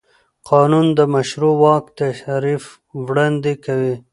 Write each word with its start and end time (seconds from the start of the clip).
قانون 0.49 0.87
د 0.97 0.99
مشروع 1.13 1.55
واک 1.63 1.85
تعریف 1.99 2.63
وړاندې 3.07 3.53
کوي. 3.65 3.95